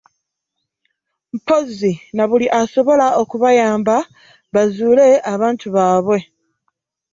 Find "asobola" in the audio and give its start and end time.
2.61-3.07